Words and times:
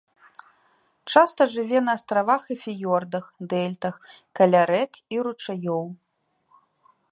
Часта 1.15 1.41
жыве 1.55 1.81
на 1.89 1.95
астравах 1.97 2.43
і 2.55 2.57
фіёрдах, 2.63 3.25
дэльтах, 3.53 3.95
каля 4.39 4.61
рэк 4.73 4.91
і 5.17 5.23
ручаёў. 5.29 5.85